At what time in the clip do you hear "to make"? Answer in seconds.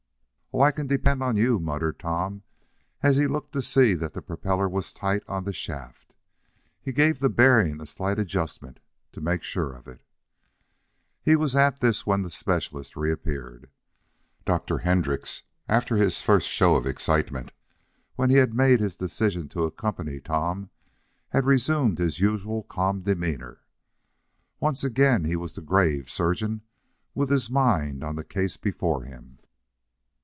9.13-9.43